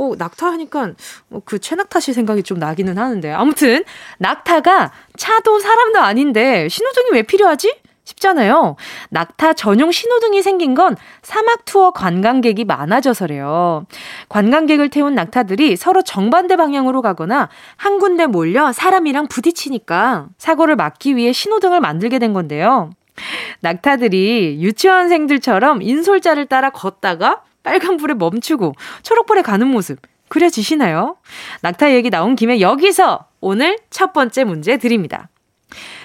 [0.00, 0.92] 오, 낙타 하니까
[1.28, 3.30] 뭐그 최낙타 씨 생각이 좀 나기는 하는데.
[3.32, 3.84] 아무튼,
[4.16, 7.76] 낙타가 차도 사람도 아닌데 신호등이 왜 필요하지?
[8.04, 8.76] 싶잖아요.
[9.10, 13.84] 낙타 전용 신호등이 생긴 건 사막 투어 관광객이 많아져서래요.
[14.30, 21.32] 관광객을 태운 낙타들이 서로 정반대 방향으로 가거나 한 군데 몰려 사람이랑 부딪히니까 사고를 막기 위해
[21.34, 22.90] 신호등을 만들게 된 건데요.
[23.60, 31.16] 낙타들이 유치원생들처럼 인솔자를 따라 걷다가 빨간불에 멈추고 초록불에 가는 모습 그려지시나요?
[31.62, 35.28] 낙타 얘기 나온 김에 여기서 오늘 첫 번째 문제 드립니다.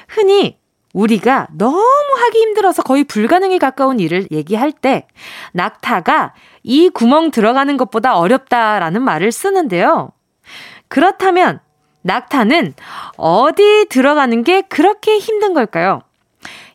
[0.07, 0.57] 흔히
[0.93, 5.07] 우리가 너무 하기 힘들어서 거의 불가능에 가까운 일을 얘기할 때
[5.51, 10.11] 낙타가 이 구멍 들어가는 것보다 어렵다라는 말을 쓰는데요.
[10.87, 11.59] 그렇다면
[12.01, 12.75] 낙타는
[13.17, 16.01] 어디 들어가는 게 그렇게 힘든 걸까요?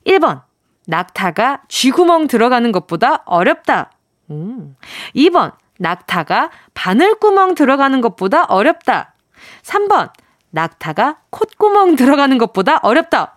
[0.07, 0.43] 1번,
[0.87, 3.91] 낙타가 쥐구멍 들어가는 것보다 어렵다.
[4.31, 4.77] 음.
[5.15, 9.15] 2번, 낙타가 바늘구멍 들어가는 것보다 어렵다.
[9.63, 10.11] 3번,
[10.51, 13.35] 낙타가 콧구멍 들어가는 것보다 어렵다.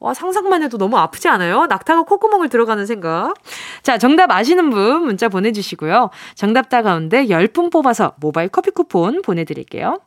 [0.00, 1.66] 와, 상상만 해도 너무 아프지 않아요?
[1.66, 3.34] 낙타가 콧구멍을 들어가는 생각.
[3.82, 6.10] 자, 정답 아시는 분 문자 보내주시고요.
[6.36, 9.98] 정답자 가운데 10분 뽑아서 모바일 커피 쿠폰 보내드릴게요.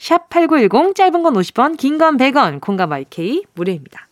[0.00, 4.08] 샵 8910, 짧은 건 50원, 긴 건 100원, 콩과 마이케이 무료입니다.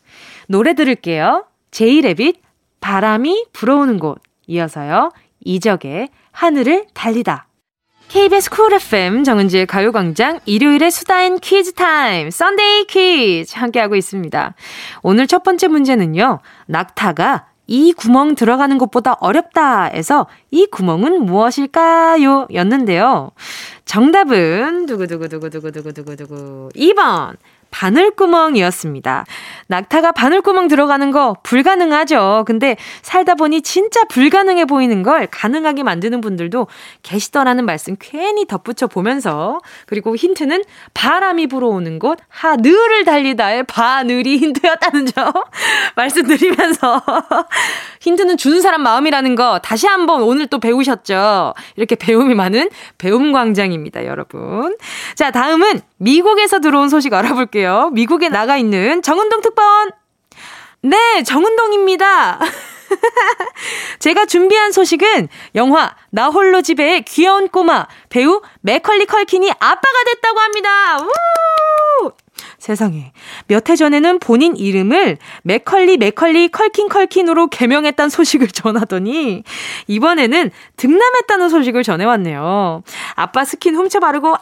[0.46, 1.46] 노래 들을게요.
[1.72, 2.40] 제이레빗,
[2.80, 4.18] 바람이 불어오는 곳.
[4.46, 5.10] 이어서요.
[5.44, 7.46] 이적의 하늘을 달리다.
[8.08, 14.54] KBS 쿨 FM 정은지의 가요광장 일요일의 수다인 퀴즈 타임 Sunday 퀴즈 함께하고 있습니다.
[15.02, 16.40] 오늘 첫 번째 문제는요.
[16.66, 22.48] 낙타가 이 구멍 들어가는 것보다 어렵다 해서 이 구멍은 무엇일까요?
[22.52, 23.30] 였는데요.
[23.84, 27.36] 정답은 두구두구두구두구두구두구두구 2번
[27.70, 29.24] 바늘구멍이었습니다.
[29.68, 32.44] 낙타가 바늘구멍 들어가는 거 불가능하죠.
[32.46, 36.66] 근데 살다 보니 진짜 불가능해 보이는 걸 가능하게 만드는 분들도
[37.02, 45.32] 계시더라는 말씀 괜히 덧붙여 보면서 그리고 힌트는 바람이 불어오는 곳 하늘을 달리다의 바늘이 힌트였다는 점
[45.96, 47.02] 말씀드리면서
[48.00, 51.54] 힌트는 주는 사람 마음이라는 거 다시 한번 오늘 또 배우셨죠.
[51.76, 54.76] 이렇게 배움이 많은 배움 광장입니다, 여러분.
[55.14, 57.57] 자, 다음은 미국에서 들어온 소식 알아볼게요.
[57.92, 59.90] 미국에 나가 있는 정은동 특파원.
[60.82, 62.38] 네, 정은동입니다.
[63.98, 70.96] 제가 준비한 소식은 영화 나 홀로 집에의 귀여운 꼬마 배우 맥컬리 컬킨이 아빠가 됐다고 합니다.
[71.02, 72.12] 우!
[72.58, 73.12] 세상에.
[73.46, 79.42] 몇 해 전에는 본인 이름을 맥컬리 맥컬리 컬킨 컬킨으로 개명했다는 소식을 전하더니
[79.88, 82.82] 이번에는 득남했다는 소식을 전해왔네요.
[83.16, 84.38] 아빠 스킨 훔쳐 바르고 아!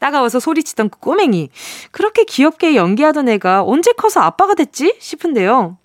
[0.00, 1.50] 따가워서 소리치던 그 꼬맹이.
[1.92, 4.96] 그렇게 귀엽게 연기하던 애가 언제 커서 아빠가 됐지?
[4.98, 5.78] 싶은데요.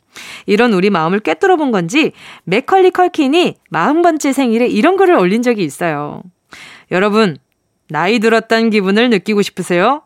[0.48, 2.14] 이런 우리 마음을 꿰뚫어 본 건지
[2.46, 6.24] 맥컬리 컬킨이 40번째 생일에 이런 글을 올린 적이 있어요.
[6.92, 7.38] 여러분,
[7.90, 10.02] 나이 들었다는 기분을 느끼고 싶으세요?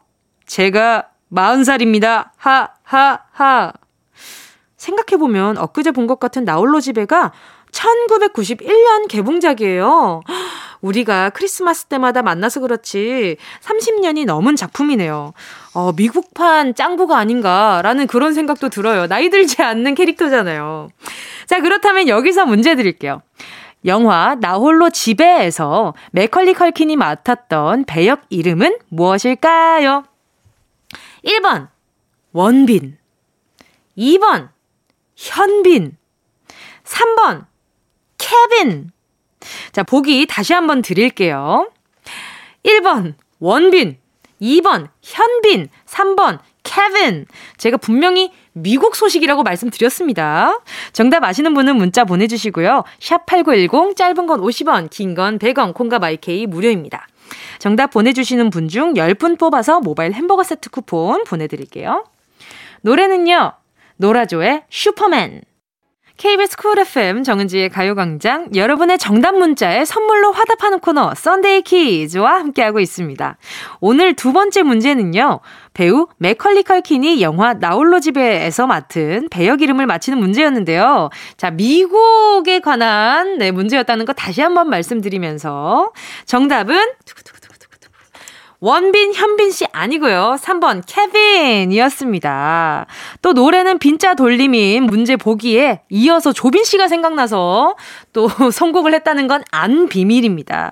[0.47, 2.31] 제가 40살입니다.
[2.37, 3.71] 하, 하, 하.
[4.77, 7.31] 생각해보면 엊그제 본 것 같은 나홀로 집에가
[7.71, 10.21] 1991년 개봉작이에요.
[10.81, 15.33] 우리가 크리스마스 때마다 만나서 그렇지 30년이 넘은 작품이네요.
[15.73, 19.07] 어, 미국판 짱구가 아닌가라는 그런 생각도 들어요.
[19.07, 20.89] 나이 들지 않는 캐릭터잖아요.
[21.47, 23.21] 자, 그렇다면 여기서 문제 드릴게요.
[23.85, 30.03] 영화 나홀로 집에에서 맥컬리 컬킨이 맡았던 배역 이름은 무엇일까요?
[31.25, 31.69] 1번
[32.33, 32.97] 원빈
[33.97, 34.49] 2번
[35.15, 35.97] 현빈
[36.83, 37.45] 3번
[38.29, 38.91] 케빈
[39.71, 41.69] 자, 보기 다시 한번 드릴게요.
[42.63, 43.97] 1번, 원빈.
[44.41, 45.69] 2번, 현빈.
[45.85, 47.25] 3번, 케빈.
[47.57, 50.59] 제가 분명히 미국 소식이라고 말씀드렸습니다.
[50.91, 52.83] 정답 아시는 분은 문자 보내주시고요.
[52.99, 57.07] 샵8910, 짧은 건 50원, 긴 건 100원, 콩과 마이케이 무료입니다.
[57.59, 62.05] 정답 보내주시는 분 중 10분 뽑아서 모바일 햄버거 세트 쿠폰 보내드릴게요.
[62.81, 63.53] 노래는요,
[63.97, 65.41] 노라조의 슈퍼맨.
[66.19, 73.37] KBS 쿨 FM 정은지의 가요광장 여러분의 정답 문자에 선물로 화답하는 코너 Sunday 퀴즈와 함께하고 있습니다.
[73.79, 75.39] 오늘 두 번째 문제는요.
[75.73, 81.09] 배우 맥컬리 컬킨이 영화 나홀로 집에서 맡은 배역 이름을 맞히는 문제였는데요.
[81.37, 85.93] 자, 미국에 관한 네, 문제였다는 거 다시 한번 말씀드리면서
[86.25, 86.75] 정답은
[88.61, 90.35] 원빈, 현빈 씨 아니고요.
[90.41, 92.87] 3번 케빈이었습니다.
[93.21, 97.77] 또 노래는 빈자 돌림인 문제 보기에 이어서 조빈 씨가 생각나서
[98.13, 100.71] 또 선곡을 했다는 건 안 비밀입니다.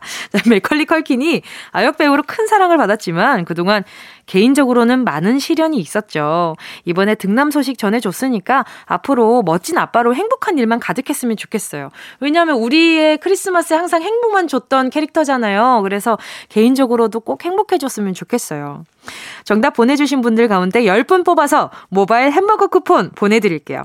[0.49, 3.83] 맥컬리 컬킨이 아역 배우로 큰 사랑을 받았지만 그동안
[4.25, 6.55] 개인적으로는 많은 시련이 있었죠.
[6.85, 11.89] 이번에 등남 소식 전해줬으니까 앞으로 멋진 아빠로 행복한 일만 가득했으면 좋겠어요.
[12.19, 15.81] 왜냐하면 우리의 크리스마스에 항상 행복만 줬던 캐릭터잖아요.
[15.83, 16.17] 그래서
[16.49, 18.83] 개인적으로도 꼭 행복해줬으면 좋겠어요.
[19.45, 23.83] 정답 보내주신 분들 가운데 10분 뽑아서 모바일 햄버거 쿠폰 보내드릴게요.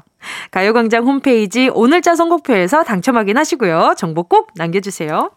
[0.50, 3.94] 가요광장 홈페이지 오늘자 선곡표에서 당첨 확인하시고요.
[3.96, 5.30] 정보 꼭 남겨주세요.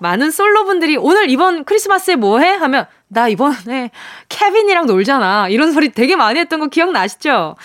[0.00, 2.50] 많은 솔로분들이 오늘 이번 크리스마스에 뭐 해?
[2.50, 3.90] 하면 나 이번에
[4.28, 5.48] 케빈이랑 놀잖아.
[5.48, 7.56] 이런 소리 되게 많이 했던 거 기억나시죠?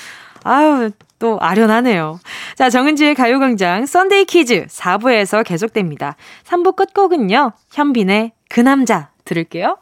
[0.44, 2.20] 아유, 또 아련하네요.
[2.56, 6.16] 자, 정은지의 가요광장 Sunday 퀴즈 4부에서 계속됩니다.
[6.46, 7.54] 3부 끝곡은요.
[7.72, 9.78] 현빈의 그 남자 들을게요.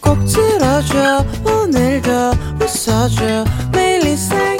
[0.00, 2.10] 꼭 들어줘 오늘도
[2.60, 4.59] 웃어줘 매일 일상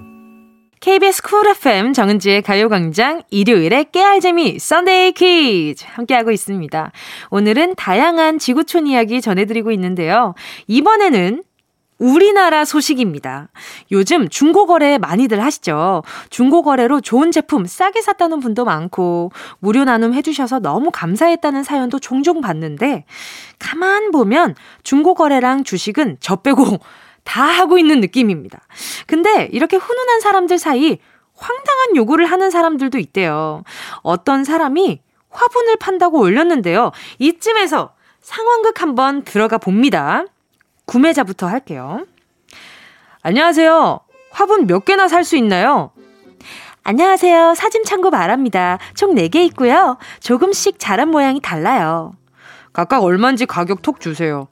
[0.81, 6.91] KBS 쿨 FM 정은지의 가요광장 일요일에 깨알재미 Sunday 퀴즈 함께하고 있습니다.
[7.29, 10.33] 오늘은 다양한 지구촌 이야기 전해드리고 있는데요.
[10.65, 11.43] 이번에는
[11.99, 13.49] 우리나라 소식입니다.
[13.91, 16.01] 요즘 중고거래 많이들 하시죠?
[16.31, 23.05] 중고거래로 좋은 제품 싸게 샀다는 분도 많고, 무료 나눔 해주셔서 너무 감사했다는 사연도 종종 받는데,
[23.59, 26.79] 가만 보면 중고거래랑 주식은 저 빼고
[27.23, 28.59] 다 하고 있는 느낌입니다.
[29.07, 30.97] 근데 이렇게 훈훈한 사람들 사이
[31.35, 33.63] 황당한 요구를 하는 사람들도 있대요.
[34.01, 36.91] 어떤 사람이 화분을 판다고 올렸는데요.
[37.19, 40.25] 이쯤에서 상황극 한번 들어가 봅니다.
[40.85, 42.05] 구매자부터 할게요.
[43.23, 43.99] 안녕하세요.
[44.31, 45.91] 화분 몇 개나 살 수 있나요?
[46.83, 47.53] 안녕하세요.
[47.55, 48.79] 사진 참고 말합니다.
[48.95, 49.97] 총 4개 있고요.
[50.19, 52.13] 조금씩 자란 모양이 달라요.
[52.73, 54.47] 각각 얼마인지 가격 톡 주세요.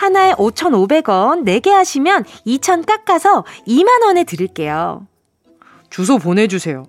[0.00, 5.06] 하나에 5,500원, 4개 하시면 2,000 깎아서 2만원에 드릴게요.
[5.90, 6.86] 주소 보내주세요.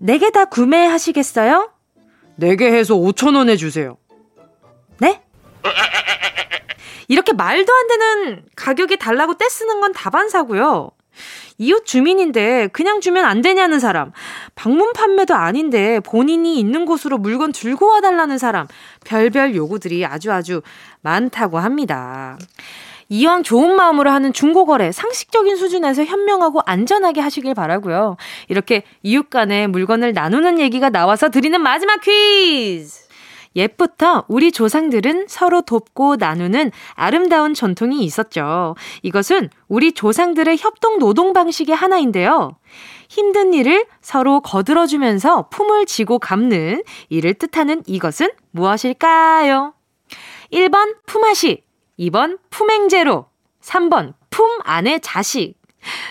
[0.00, 1.72] 4개 다 구매하시겠어요?
[2.38, 3.96] 4개 해서 5,000원에 주세요.
[5.00, 5.20] 네?
[7.08, 10.92] 이렇게 말도 안 되는 가격이 달라고 떼쓰는 건 다반사고요.
[11.58, 14.12] 이웃 주민인데 그냥 주면 안 되냐는 사람,
[14.54, 18.66] 방문 판매도 아닌데 본인이 있는 곳으로 물건 들고 와달라는 사람,
[19.04, 20.62] 별별 요구들이 아주 아주
[21.02, 22.38] 많다고 합니다.
[23.08, 28.16] 이왕 좋은 마음으로 하는 중고거래 상식적인 수준에서 현명하고 안전하게 하시길 바라고요.
[28.48, 33.11] 이렇게 이웃 간에 물건을 나누는 얘기가 나와서 드리는 마지막 퀴즈!
[33.56, 38.74] 옛부터 우리 조상들은 서로 돕고 나누는 아름다운 전통이 있었죠.
[39.02, 42.56] 이것은 우리 조상들의 협동 노동 방식의 하나인데요.
[43.08, 49.74] 힘든 일을 서로 거들어주면서 품을 지고 갚는 일을 뜻하는 이것은 무엇일까요?
[50.52, 51.62] 1번 품앗이,
[51.98, 53.26] 2번 품행제로,
[53.62, 55.54] 3번 품 안의 자식,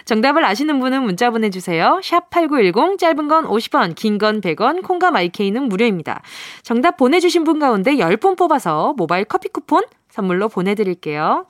[0.05, 1.99] 정답을 아시는 분은 문자 보내주세요.
[2.03, 6.21] 샵 8910, 짧은 건 50원, 긴 건 100원, 콩과 마이케이는 무료입니다.
[6.63, 11.45] 정답 보내주신 분 가운데 10분 뽑아서 모바일 커피 쿠폰 선물로 보내드릴게요.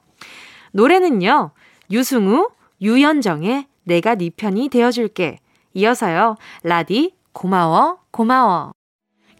[0.74, 1.52] 노래는요,
[1.92, 2.50] 유승우,
[2.82, 5.40] 유연정의 내가 네 편이 되어줄게.
[5.74, 8.74] 이어서요, 라디, 고마워, 고마워.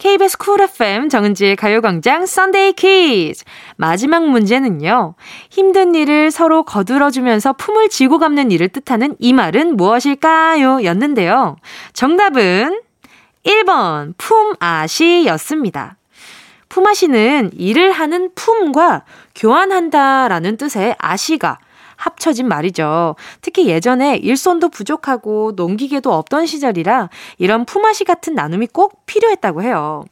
[0.02, 3.46] KBS 쿨 FM 정은지의 가요광장 Sunday 퀴즈.
[3.76, 5.14] 마지막 문제는요.
[5.52, 10.84] 힘든 일을 서로 거들어주면서 품을 지고 갚는 일을 뜻하는 이 말은 무엇일까요?
[10.84, 11.58] 였는데요.
[11.94, 12.82] 정답은
[13.46, 15.98] 1번 품앗이 였습니다.
[16.68, 19.04] 품앗이는 일을 하는 품과
[19.36, 21.60] 교환한다 라는 뜻의 아시가
[22.02, 23.16] 합쳐진 말이죠.
[23.42, 30.04] 특히 예전에 일손도 부족하고 농기계도 없던 시절이라 이런 품앗이 같은 나눔이 꼭 필요했다고 해요.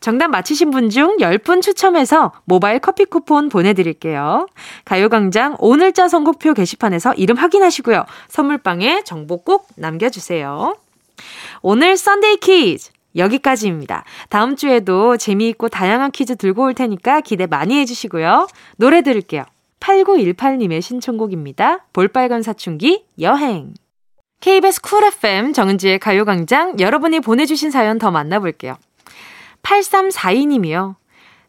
[0.00, 4.46] 정답 맞히신 분 중 10분 추첨해서 모바일 커피 쿠폰 보내드릴게요.
[4.86, 8.06] 가요광장 오늘자 선곡표 게시판에서 이름 확인하시고요.
[8.28, 10.74] 선물방에 정보 꼭 남겨주세요.
[11.62, 14.04] 오늘 Sunday 퀴즈 여기까지입니다.
[14.30, 18.48] 다음 주에도 재미있고 다양한 퀴즈 들고 올 테니까 기대 많이 해주시고요.
[18.76, 19.44] 노래 들을게요.
[19.80, 21.86] 8918님의 신청곡입니다.
[21.92, 23.74] 볼빨간 사춘기 여행.
[24.40, 28.76] KBS 쿨 FM 정은지의 가요광장 여러분이 보내주신 사연 더 만나볼게요.
[29.62, 30.94] 8342님이요.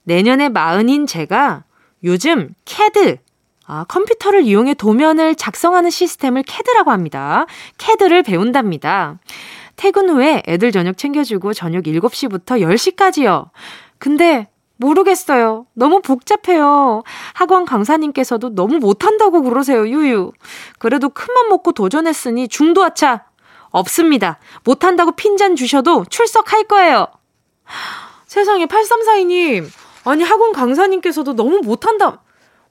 [0.03, 1.63] 내년에 마흔인 제가
[2.03, 3.17] 요즘 캐드,
[3.65, 7.45] 아, 컴퓨터를 이용해 도면을 작성하는 시스템을 캐드라고 합니다.
[7.77, 9.19] 캐드를 배운답니다.
[9.77, 13.49] 퇴근 후에 애들 저녁 챙겨주고 저녁 7시부터 10시까지요.
[13.97, 14.47] 근데
[14.81, 15.67] 모르겠어요.
[15.73, 17.03] 너무 복잡해요.
[17.33, 20.31] 학원 강사님께서도 너무 못한다고 그러세요, 유유.
[20.79, 23.25] 그래도 큰맘 먹고 도전했으니 중도하차
[23.69, 24.39] 없습니다.
[24.63, 27.07] 못한다고 핀잔 주셔도 출석할 거예요.
[28.25, 29.67] 세상에, 8342님.
[30.05, 32.23] 아니, 학원 강사님께서도 너무 못한다.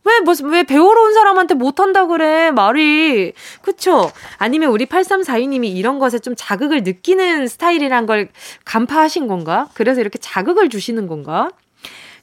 [0.05, 3.35] 왜, 뭐, 왜 배우러 온 사람한테 못한다 그래, 말이.
[3.63, 4.11] 그쵸?
[4.39, 8.31] 아니면 우리 8342님이 이런 것에 좀 자극을 느끼는 스타일이란 걸
[8.65, 9.69] 간파하신 건가?
[9.75, 11.51] 그래서 이렇게 자극을 주시는 건가?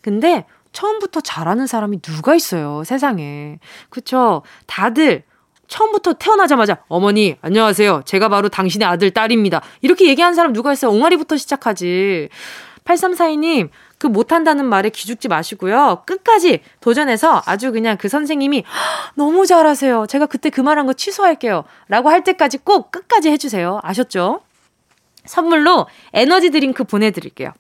[0.01, 3.59] 근데 처음부터 잘하는 사람이 누가 있어요, 세상에.
[3.89, 4.43] 그쵸?
[4.67, 5.23] 다들
[5.67, 8.03] 처음부터 태어나자마자 어머니 안녕하세요.
[8.05, 9.61] 제가 바로 당신의 아들 딸입니다.
[9.81, 10.91] 이렇게 얘기하는 사람 누가 있어요?
[10.91, 12.29] 옹알이부터 시작하지.
[12.85, 16.03] 8342님 그 못한다는 말에 기죽지 마시고요.
[16.05, 18.63] 끝까지 도전해서 아주 그냥 그 선생님이
[19.15, 20.05] 너무 잘하세요.
[20.07, 21.65] 제가 그때 그 말한 거 취소할게요.
[21.89, 23.79] 라고 할 때까지 꼭 끝까지 해주세요.
[23.83, 24.41] 아셨죠?
[25.25, 27.51] 선물로 에너지 드링크 보내드릴게요.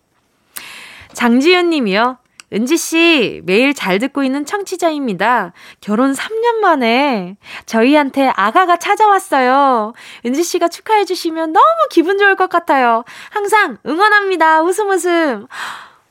[1.13, 2.17] 장지연 님이요.
[2.53, 5.51] 은지씨, 매일 잘 듣고 있는 청취자입니다.
[5.81, 7.35] 결혼 3년 만에
[7.65, 9.93] 저희한테 아가가 찾아왔어요.
[10.25, 13.03] 은지씨가 축하해주시면 너무 기분 좋을 것 같아요.
[13.31, 14.63] 항상 응원합니다.
[14.63, 15.47] 웃음 웃음.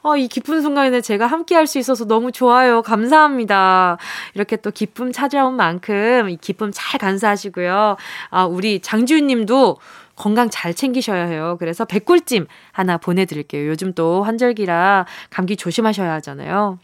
[0.03, 2.81] 어, 이 기쁜 순간에 제가 함께 할 수 있어서 너무 좋아요.
[2.83, 3.99] 감사합니다.
[4.35, 7.97] 이렇게 또 기쁨 찾아온 만큼 이 기쁨 잘 간사하시고요.
[8.31, 9.79] 아, 우리 장지훈 님도
[10.17, 11.57] 건강 잘 챙기셔야 해요.
[11.59, 13.69] 그래서 백꿀찜 하나 보내드릴게요.
[13.69, 16.79] 요즘 또 환절기라 감기 조심하셔야 하잖아요.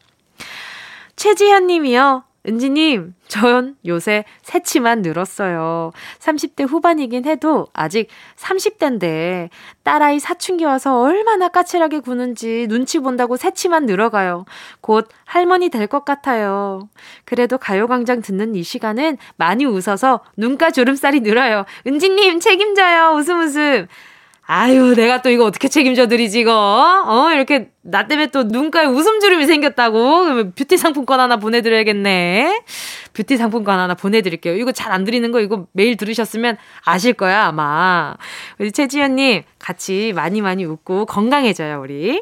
[1.16, 2.24] 최지현 님이요.
[2.48, 5.92] 은지님, 전 요새 새치만 늘었어요.
[6.18, 9.48] 30대 후반이긴 해도 아직 30대인데
[9.84, 14.44] 딸아이 사춘기 와서 얼마나 까칠하게 구는지 눈치 본다고 새치만 늘어가요.
[14.80, 16.88] 곧 할머니 될 것 같아요.
[17.24, 21.64] 그래도 가요광장 듣는 이 시간은 많이 웃어서 눈가 주름살이 늘어요.
[21.86, 23.10] 은지님 책임져요.
[23.16, 23.86] 웃음 웃음.
[24.44, 26.52] 아유, 내가 또 이거 어떻게 책임져 드리지, 이거?
[27.06, 30.24] 어, 이렇게, 나 때문에 또 눈가에 웃음주름이 생겼다고?
[30.24, 32.64] 그러면 뷰티 상품권 하나 보내드려야겠네.
[33.12, 34.54] 뷰티 상품권 하나 보내드릴게요.
[34.56, 38.16] 이거 잘 안 드리는 거, 이거 매일 들으셨으면 아실 거야, 아마.
[38.58, 42.20] 우리 최지현님, 같이 많이 많이 웃고 건강해져요, 우리.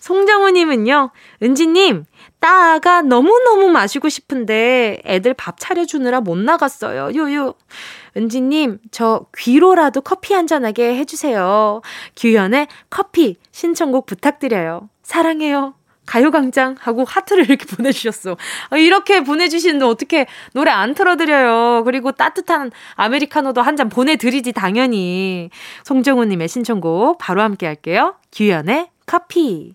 [0.00, 1.10] 송정우님은요,
[1.42, 2.04] 은지님,
[2.40, 7.10] 따가 너무너무 마시고 싶은데 애들 밥 차려주느라 못 나갔어요.
[7.16, 7.54] 요요.
[8.16, 11.82] 은지님, 저 귀로라도 커피 한잔하게 해주세요.
[12.16, 14.88] 규현의 커피 신청곡 부탁드려요.
[15.02, 15.74] 사랑해요.
[16.06, 18.36] 가요광장 하고 하트를 이렇게 보내주셨어.
[18.70, 21.82] 아, 이렇게 보내주시는데 어떻게 노래 안 틀어드려요.
[21.84, 25.50] 그리고 따뜻한 아메리카노도 한 잔 보내드리지, 당연히.
[25.84, 28.14] 송정우님의 신청곡 바로 함께 할게요.
[28.32, 29.74] 규현의 커피.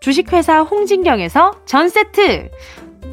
[0.00, 2.50] 주식회사 홍진경에서 전 세트.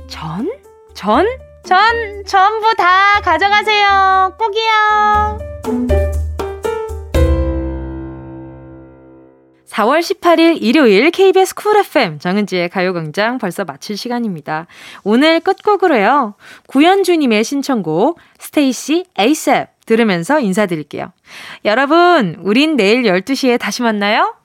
[0.07, 0.51] 전?
[0.93, 1.25] 전?
[1.65, 4.35] 전, 전부 다 가져가세요.
[4.37, 5.53] 꼭이요.
[9.73, 14.67] 4월 18일 일요일 KBS 쿨 FM 정은지의 가요광장 벌써 마칠 시간입니다.
[15.03, 16.35] 오늘 끝곡으로요.
[16.67, 21.11] 구현주님의 신청곡 스테이시 에이셉 들으면서 인사드릴게요.
[21.65, 24.35] 여러분, 우린 내일 12시에 다시 만나요.